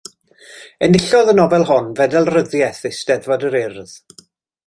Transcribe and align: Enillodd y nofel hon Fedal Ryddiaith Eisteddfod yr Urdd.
Enillodd 0.87 1.29
y 1.33 1.35
nofel 1.39 1.65
hon 1.73 1.91
Fedal 2.01 2.27
Ryddiaith 2.31 2.81
Eisteddfod 2.91 3.47
yr 3.51 3.59
Urdd. 3.63 3.97